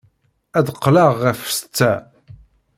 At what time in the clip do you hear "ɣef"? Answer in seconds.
1.23-1.39